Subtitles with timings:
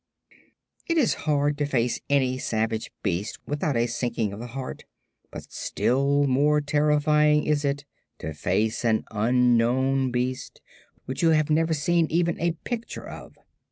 [0.87, 4.85] It is hard to face any savage beast without a sinking of the heart,
[5.29, 7.85] but still more terrifying is it
[8.17, 10.59] to face an unknown beast,
[11.05, 13.35] which you have never seen even a picture of.